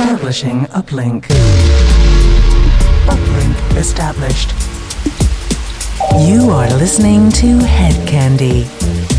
[0.00, 1.24] Establishing uplink.
[3.04, 4.54] Uplink established.
[6.26, 8.64] You are listening to Hed Kandi.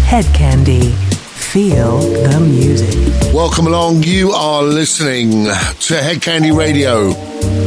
[0.05, 0.91] Hed Kandi.
[0.91, 2.95] Feel the music.
[3.31, 4.01] Welcome along.
[4.01, 7.09] You are listening to Hed Kandi Radio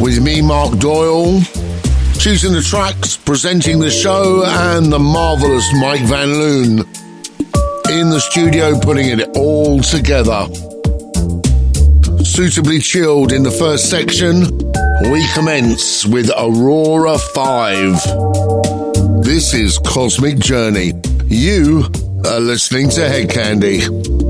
[0.03, 1.41] with me, Mark Doyle,
[2.19, 6.79] choosing the tracks, presenting the show, and the marvelous Mike Van Loon
[7.91, 10.49] in the studio putting it all together.
[12.35, 14.41] Suitably chilled in the first section,
[15.13, 19.23] we commence with Aurora 5.
[19.23, 20.95] This is Cosmic Journey.
[21.27, 21.85] You
[22.27, 24.24] are listening to Hed Kandi.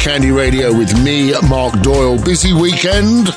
[0.00, 2.16] Hedkandi Radio with me, Mark Doyle.
[2.24, 3.28] Busy weekend.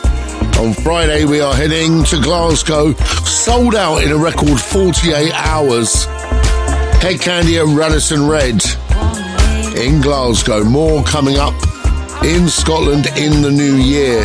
[0.59, 2.93] On Friday, we are heading to Glasgow,
[3.25, 6.05] sold out in a record 48 hours.
[7.03, 8.63] Hedkandi at Radisson Red
[9.77, 10.63] in Glasgow.
[10.63, 11.53] More coming up
[12.23, 14.23] in Scotland in the new year.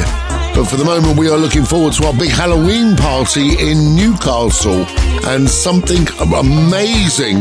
[0.55, 4.87] But for the moment, we are looking forward to our big Halloween party in Newcastle
[5.27, 7.39] and something amazing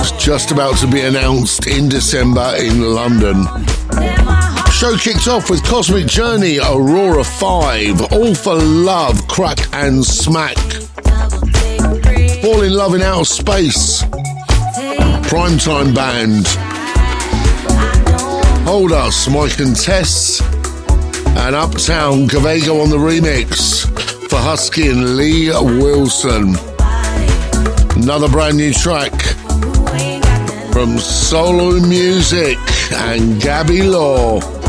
[0.00, 3.46] is just about to be announced in December in London.
[4.80, 10.56] Show kicks off with Cosmic Journey, Aurora 5, All for Love, Crack and Smack.
[12.40, 14.02] Fall in Love in Outer Space,
[15.28, 16.46] Primetime Band.
[18.66, 23.84] Hold Us, Mike and Tess, and Uptown Gavego on the remix
[24.30, 26.56] for Husky and Lee Wilson.
[28.02, 29.12] Another brand new track
[30.72, 32.56] from Solo Music
[32.94, 34.59] and Gabby Law.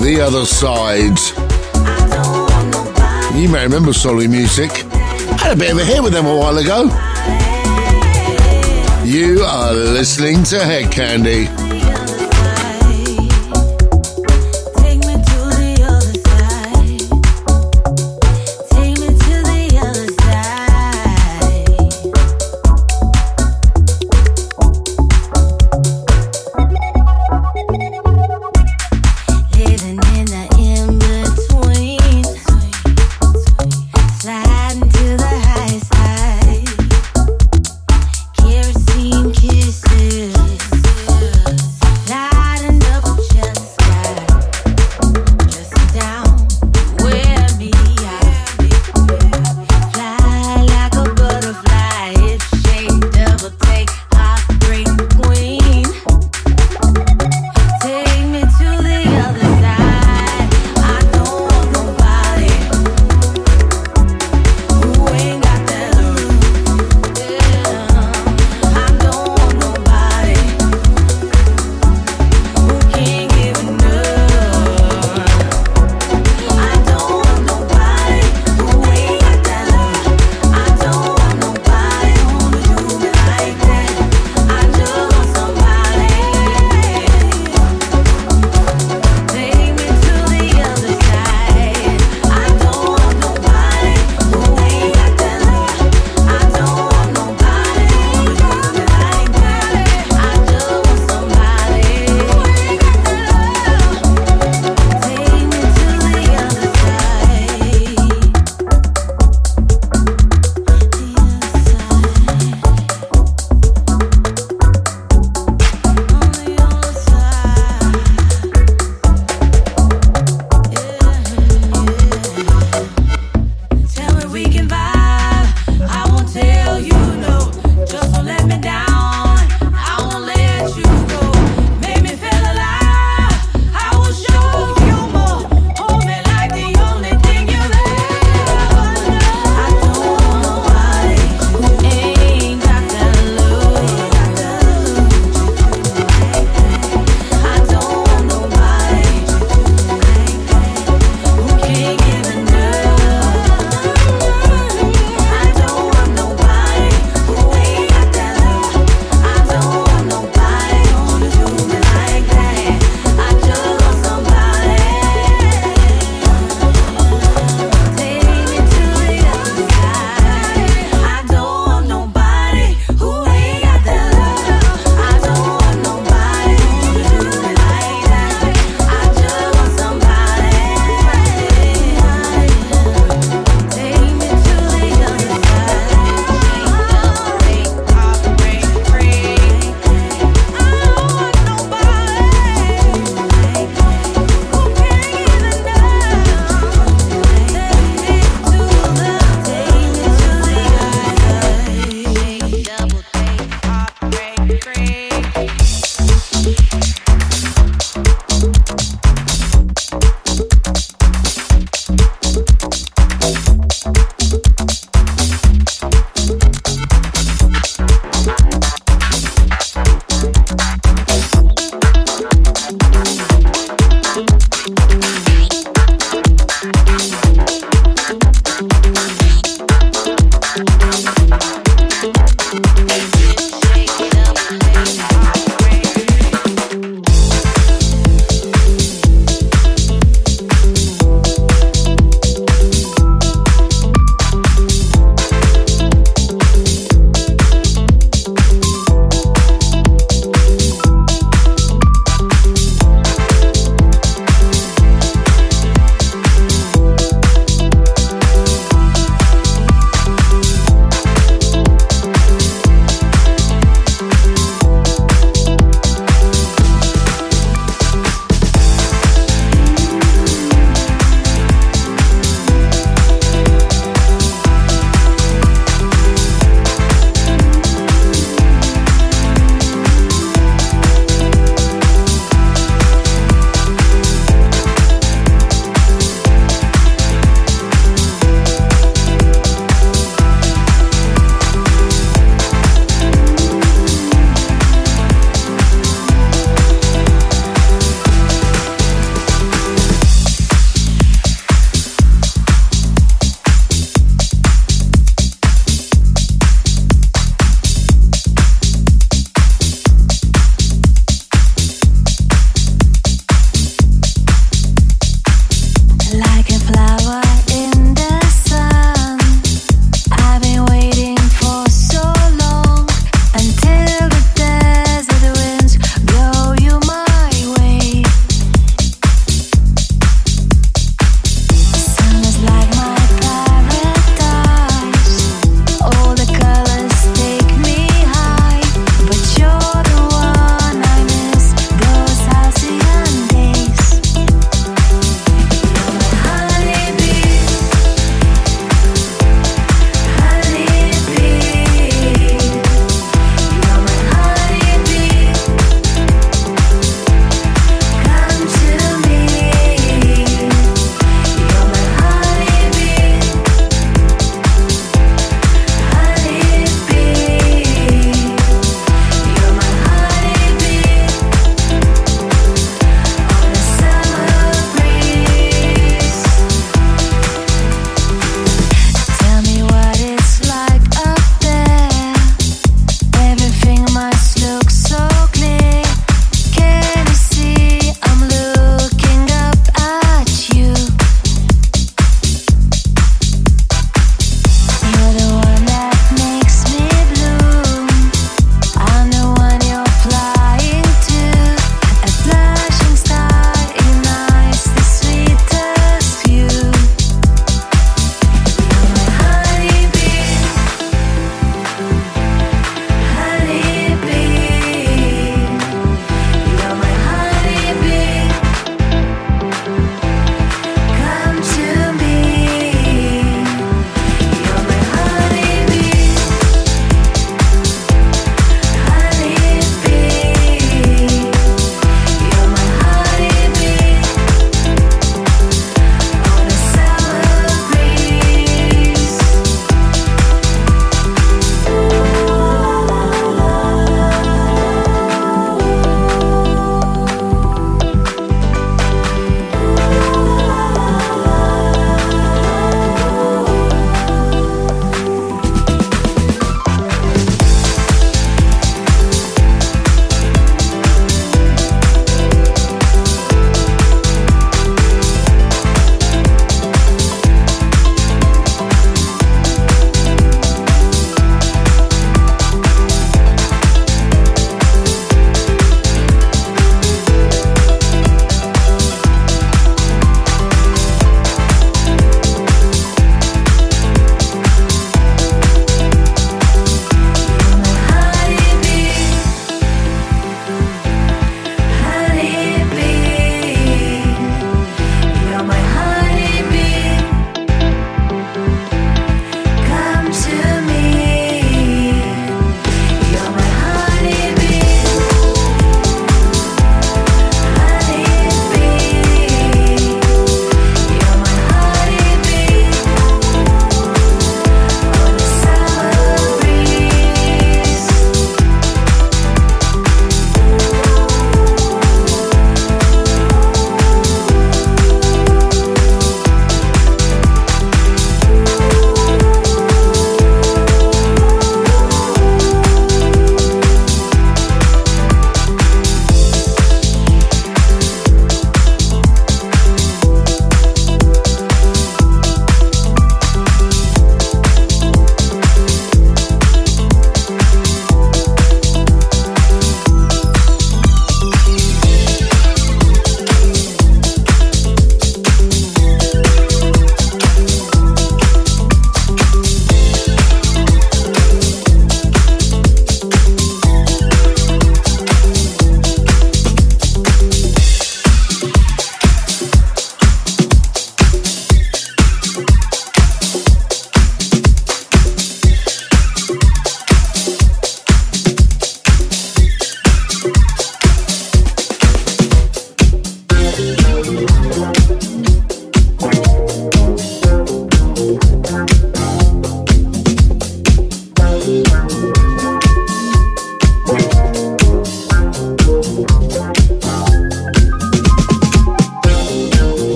[0.00, 1.18] The Other Side.
[3.36, 4.70] You may remember Solo Music.
[4.70, 6.84] I had a bit of a hit with them a while ago.
[9.04, 11.57] You are listening to Hedkandi.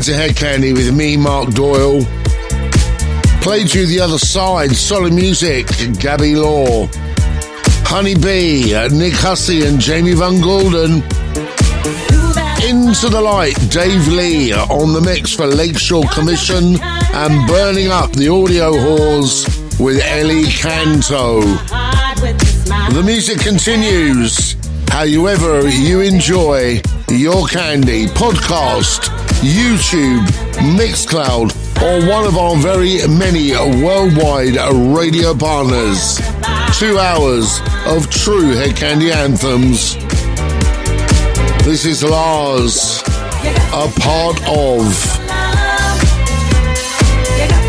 [0.00, 2.00] Listening to Kandi with me, Mark Doyle.
[3.42, 5.66] Played you the other side, solid music,
[5.98, 6.88] Gabby Law.
[7.84, 11.02] Honey B, uh, Nick Hussey and Jamie Van Golden.
[12.64, 18.10] Into the Light, Dave Lee uh, on the mix for Lakeshore Commission and Burning Up
[18.12, 19.44] the Audio Whores
[19.78, 21.42] with Ellie Canto.
[21.42, 24.56] The music continues.
[24.88, 26.80] However, you enjoy
[27.10, 30.26] your Kandi podcast YouTube,
[30.76, 31.50] Mixcloud,
[31.82, 34.56] or one of our very many worldwide
[34.94, 36.20] radio partners.
[36.78, 39.96] Two hours of true Hed Kandi anthems.
[41.64, 43.00] This is Lars,
[43.72, 44.84] a part of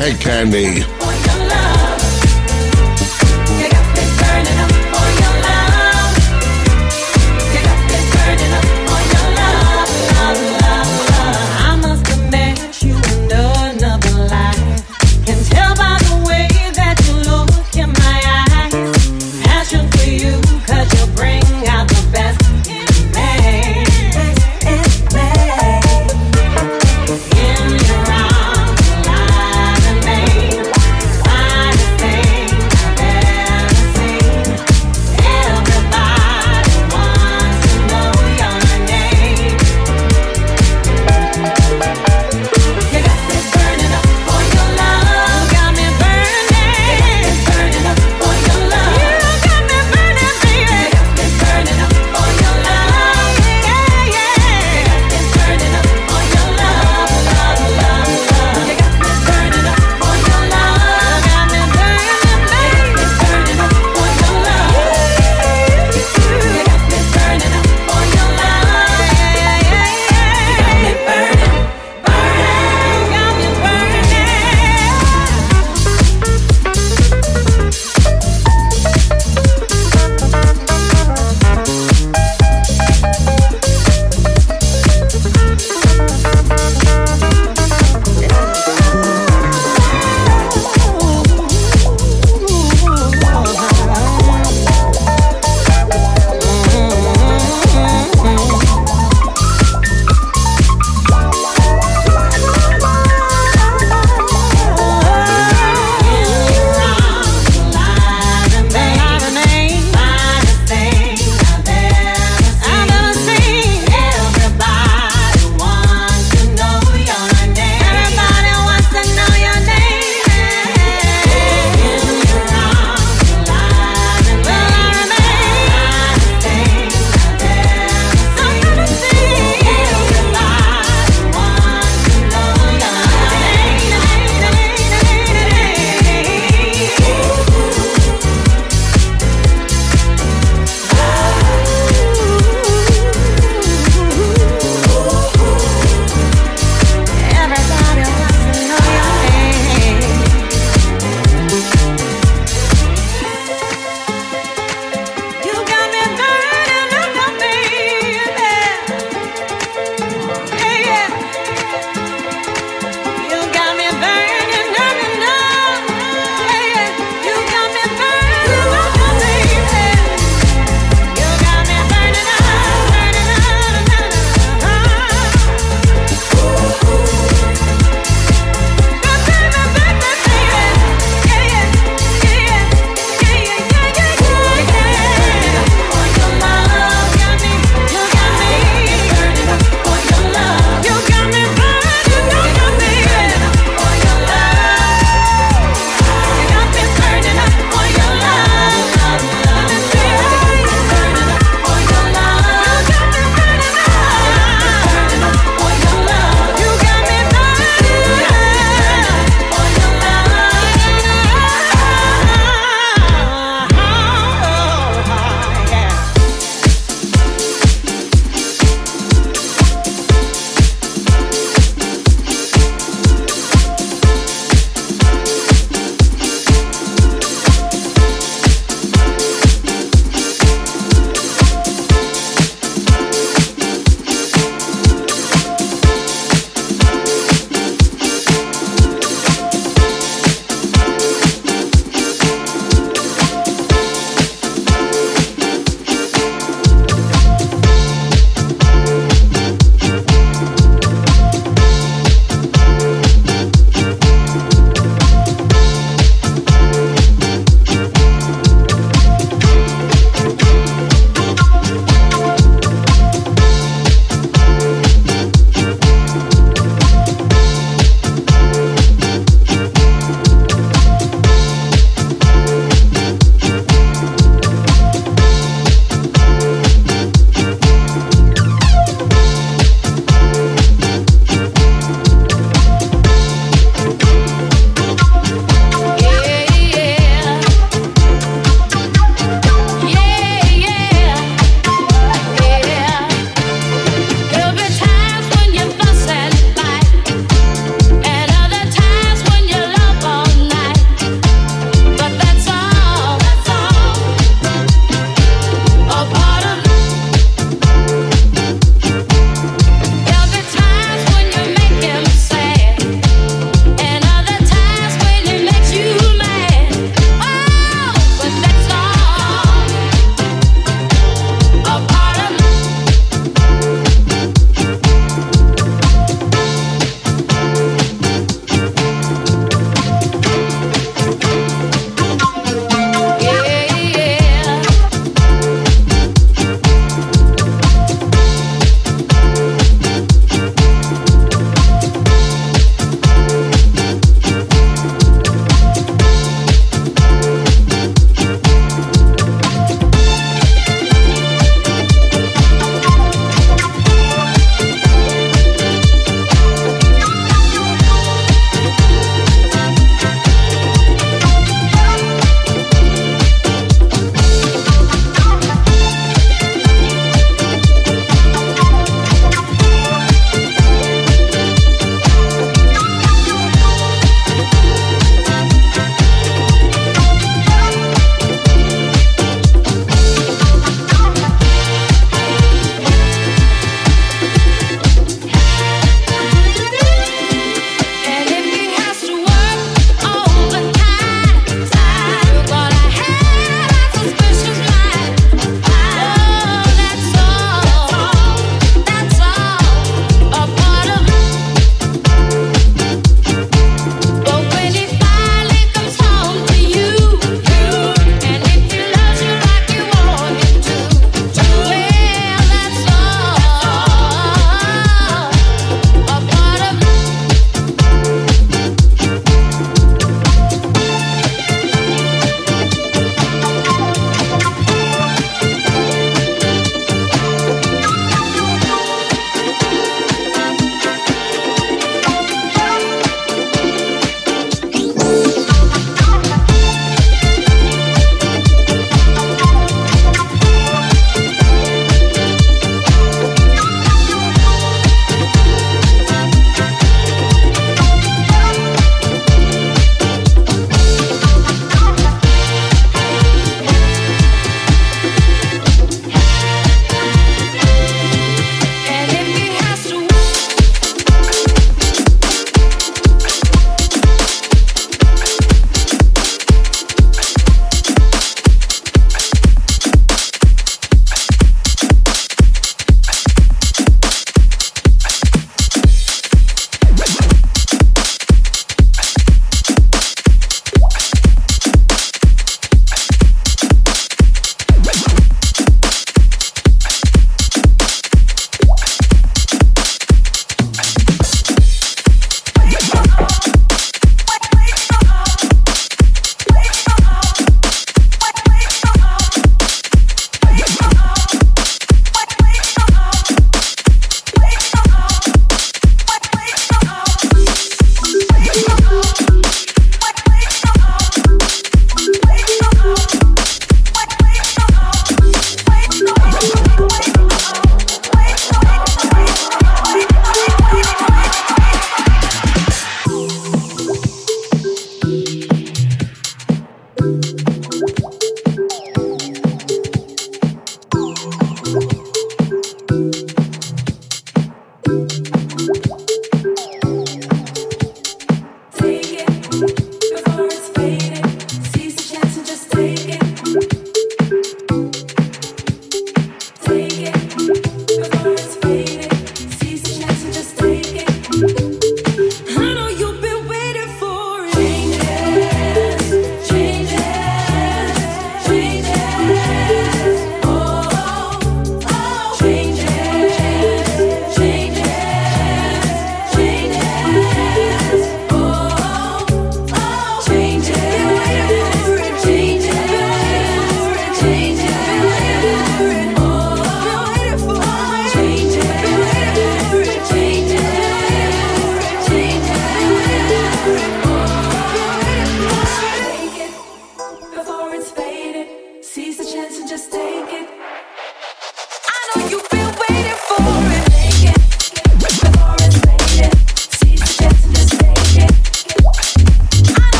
[0.00, 0.82] Hedkandi.
[0.82, 0.97] Kandi,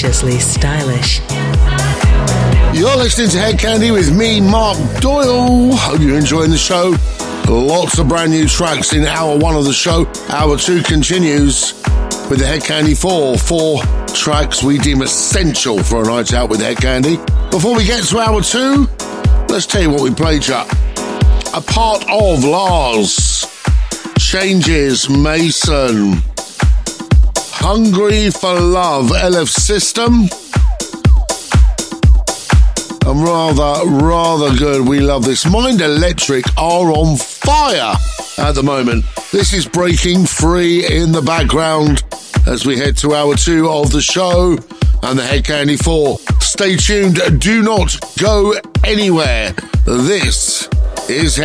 [0.00, 1.20] deliciously stylish.
[2.74, 5.76] You're listening to Hed Kandi with me, Mark Doyle.
[5.76, 6.94] Hope you're enjoying the show.
[7.46, 10.10] Lots of brand new tracks in hour one of the show.
[10.30, 11.74] Hour two continues
[12.30, 13.36] with the Hed Kandi 4.
[13.36, 13.82] Four
[14.14, 17.18] tracks we deem essential for a night out with Hed Kandi.
[17.50, 18.88] Before we get to hour two,
[19.52, 20.54] let's tell you what we played you.
[20.54, 23.44] A part of Lars,
[24.18, 26.22] Changes, Mason,
[27.72, 30.28] Hungry for Love, LF System.
[33.06, 34.88] And rather, rather good.
[34.88, 35.48] We love this.
[35.48, 37.94] Mind Electric are on fire
[38.38, 39.04] at the moment.
[39.30, 42.02] This is breaking free in the background
[42.44, 44.58] as we head to hour two of the show
[45.04, 46.18] and the Hed Kandi 4.
[46.40, 47.20] Stay tuned.
[47.40, 48.52] Do not go
[48.82, 49.52] anywhere.
[49.86, 50.68] This
[51.08, 51.36] is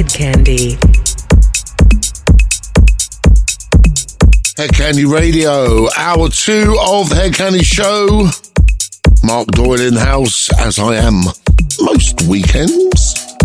[0.00, 0.78] Hedkandi.
[4.56, 5.04] Hedkandi.
[5.04, 8.26] Kandi Radio, hour two of the Hed Kandi Show.
[9.22, 11.20] Mark Doyle in the house, as I am
[11.82, 13.36] most weekends.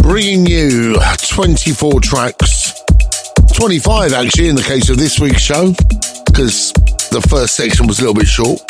[0.00, 0.96] Bringing you
[1.28, 2.72] 24 tracks,
[3.52, 5.74] 25 actually in the case of this week's show,
[6.24, 6.72] because
[7.12, 8.62] the first section was a little bit short.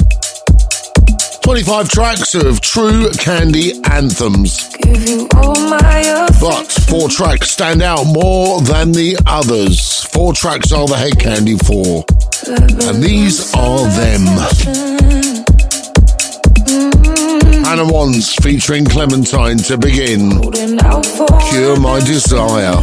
[1.45, 4.67] 25 tracks of true Kandi anthems.
[6.41, 10.05] But four tracks stand out more than the others.
[10.05, 12.05] Four tracks are the Hed Kandi 4.
[12.89, 14.25] And these are them.
[16.65, 17.65] Mm-hmm.
[17.65, 20.41] Hannah Wants featuring Clementine to begin.
[21.51, 22.81] Cure My Desire.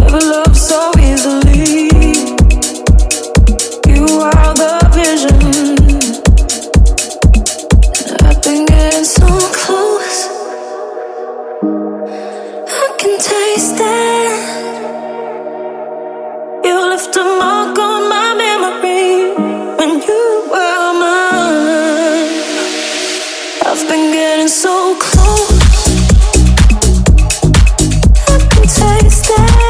[0.00, 1.86] Never loved so easily.
[3.86, 5.54] You are the vision.
[8.46, 8.50] I've
[23.88, 25.88] been getting so close.
[28.28, 29.63] I can taste it.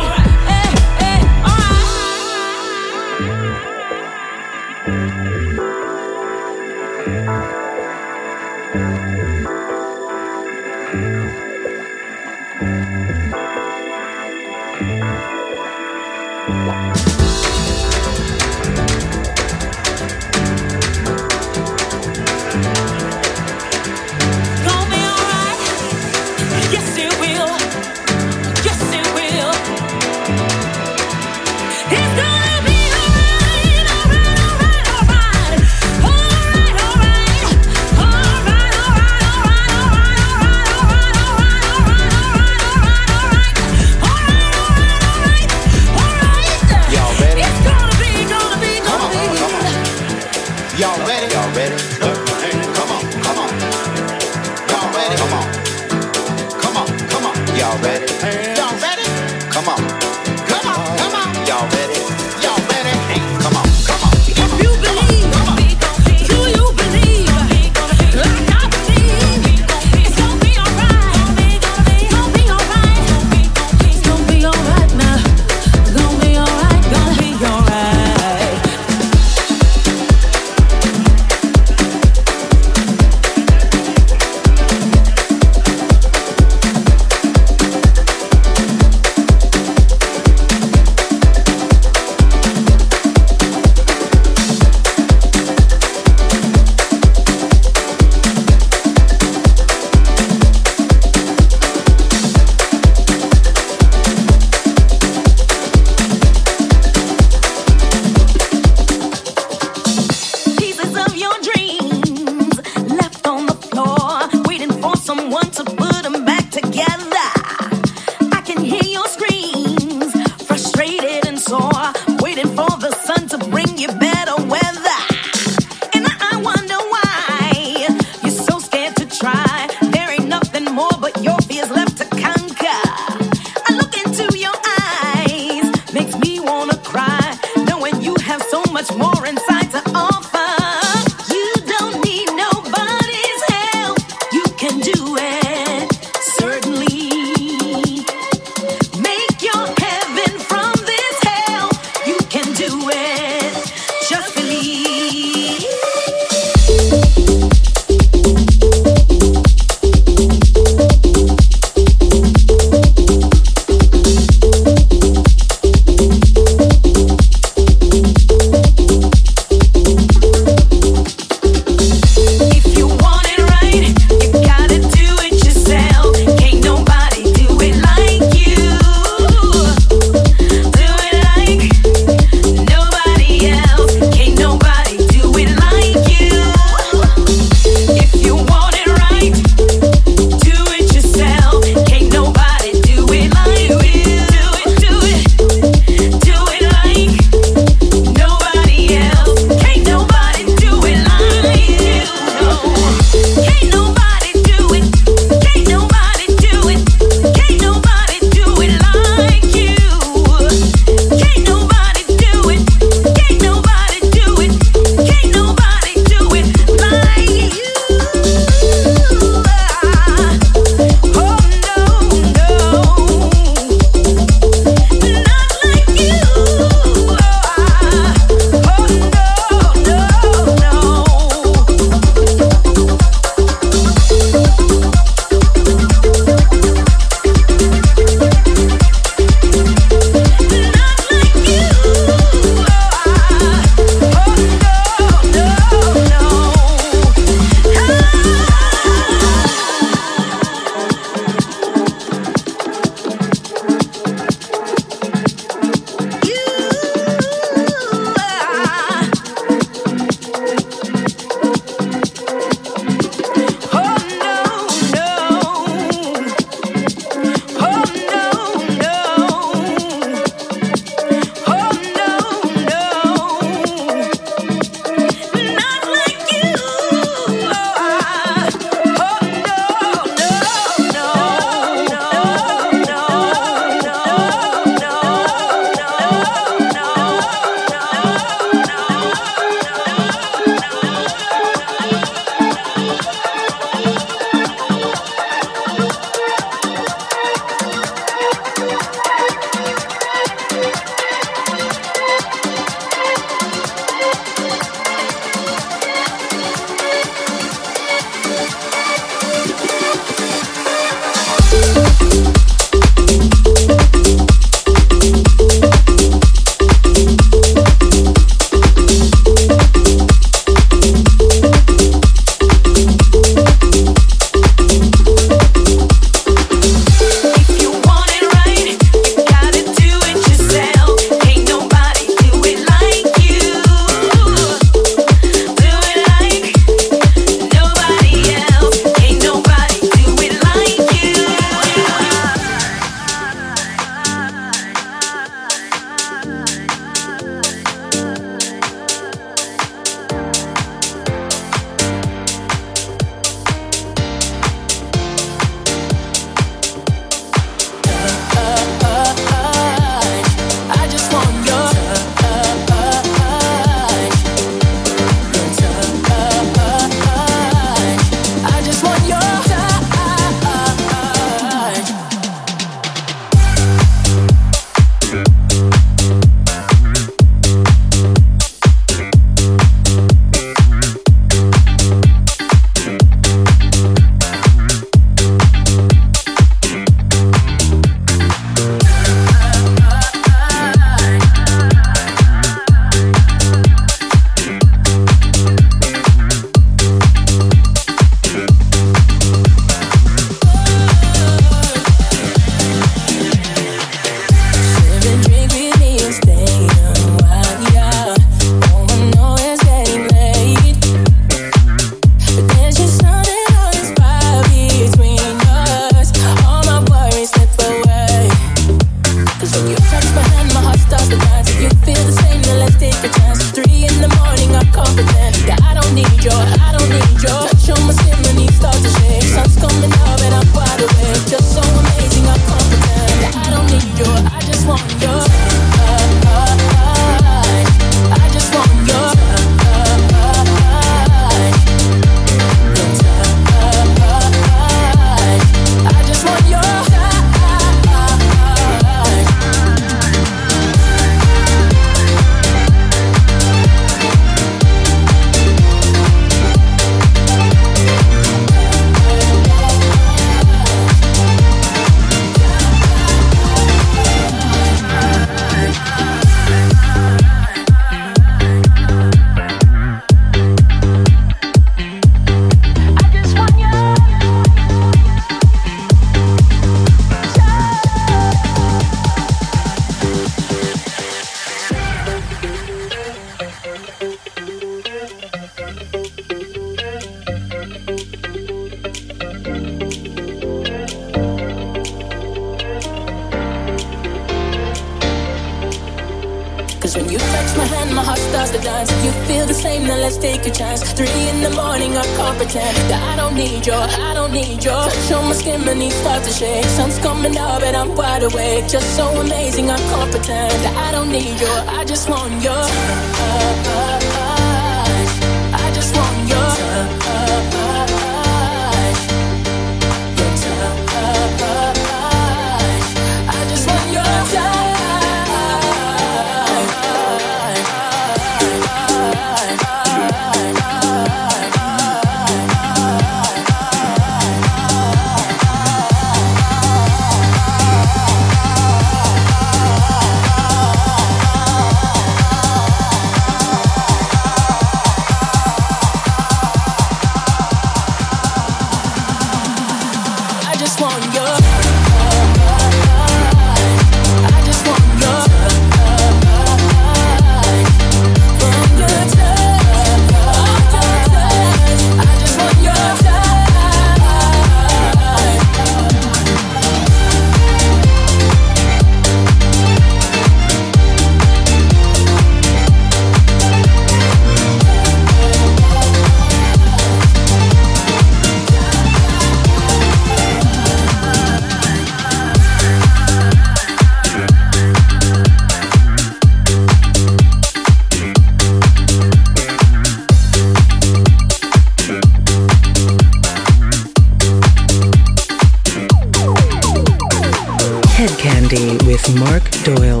[599.12, 600.00] Mark Doyle.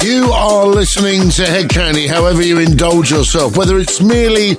[0.00, 4.56] You are listening to Hed Kandi, however you indulge yourself, whether it's merely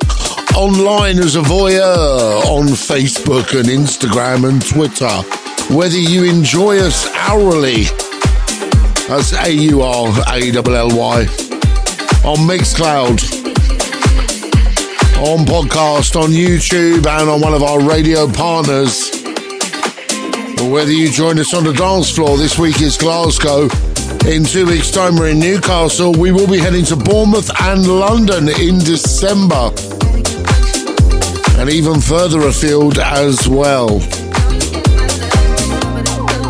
[0.55, 5.09] online as a voyeur on Facebook and Instagram and Twitter,
[5.73, 7.85] whether you enjoy us hourly
[9.09, 11.21] as A U R A L L Y
[12.25, 13.21] on Mixcloud,
[15.17, 19.20] on podcast, on YouTube, and on one of our radio partners.
[20.69, 23.63] Whether you join us on the dance floor, this week is Glasgow.
[24.27, 26.13] In two weeks' time, we're in Newcastle.
[26.13, 29.71] We will be heading to Bournemouth and London in December.
[31.59, 34.01] And even further afield as well.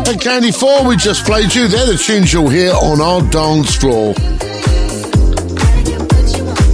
[0.06, 1.66] And Kandi 4, we just played you.
[1.66, 4.14] They're the tunes you'll hear on our dance floor.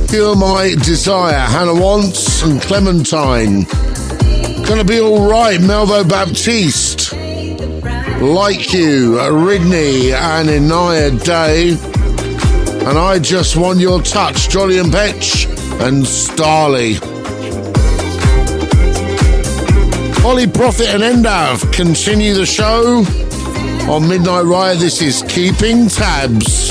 [0.08, 3.64] Pure My Desire, Hannah Wants and Clementine.
[4.66, 6.87] Gonna be alright, Melvo Baptiste.
[8.20, 11.70] Like You, uh, Ridney and Inaya Day.
[12.88, 15.46] And I Just Want Your Touch, Jolly and Petch
[15.80, 16.94] and Starley.
[20.20, 23.04] Holly Profit and Endav continue the show
[23.88, 24.80] on Midnight Riot.
[24.80, 26.67] This is Keeping Tabs.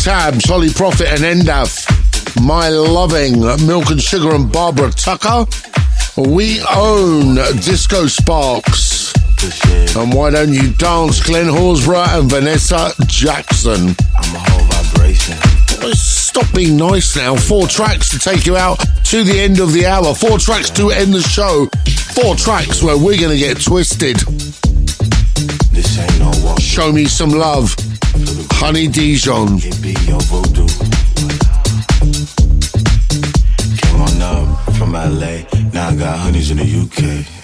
[0.00, 1.86] Tabs, Holly Prophet and Endaf.
[2.42, 5.44] My Loving, Milk and Sugar and Barbara Tucker.
[6.16, 9.12] We own Disco Sparks.
[9.96, 13.94] And why don't you dance, Glenn Horsburgh and Vanessa Jackson?
[14.16, 15.36] I'm a whole vibration.
[15.94, 17.36] Stop being nice now.
[17.36, 20.14] Four tracks to take you out to the end of the hour.
[20.14, 21.68] Four tracks to end the show.
[22.14, 24.16] Four tracks where we're going to get twisted.
[25.72, 26.54] This ain't no.
[26.56, 27.74] Show me some love.
[28.62, 29.58] Honey Dijon.
[29.58, 29.72] Came
[34.00, 35.42] on up from LA.
[35.72, 37.39] Now I got honeys in the UK.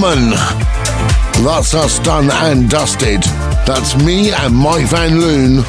[0.00, 3.22] That's us done and dusted.
[3.66, 5.64] That's me and Mike Van Loon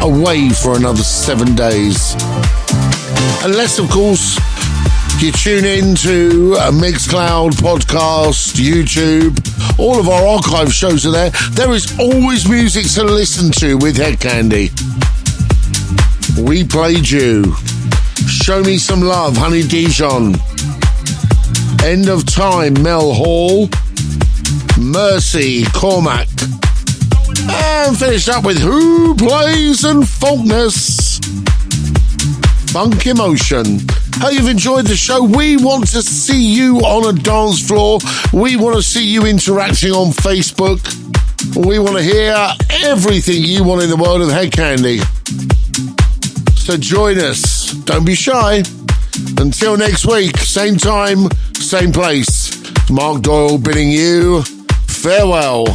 [0.00, 2.14] away for another seven days.
[3.42, 4.38] Unless, of course,
[5.20, 9.36] you tune in to a Mixcloud podcast, YouTube,
[9.76, 11.30] all of our archive shows are there.
[11.50, 14.70] There is always music to listen to with Hed Kandi.
[16.40, 17.56] We played you.
[18.28, 20.36] Show Me Some Love, Honey Dijon.
[21.88, 23.66] End of Time, Mel Hall.
[24.78, 26.28] Mercy, Cormac.
[27.48, 31.18] And finish up with Who Plays and Faulkness.
[32.72, 33.78] Funk Emotion.
[34.16, 35.22] Hope you've enjoyed the show.
[35.24, 38.00] We want to see you on a dance floor.
[38.34, 40.84] We want to see you interacting on Facebook.
[41.56, 42.36] We want to hear
[42.84, 44.98] everything you want in the world of Hed Kandi.
[46.54, 47.72] So join us.
[47.72, 48.62] Don't be shy.
[49.38, 51.28] Until next week, same time,
[51.68, 52.50] same place.
[52.88, 54.42] Mark Doyle bidding you
[54.86, 55.66] farewell.